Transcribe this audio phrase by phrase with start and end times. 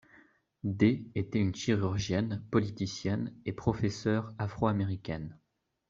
[0.63, 5.37] D, était une chirurgienne, politicienne et professeure afro-américaine.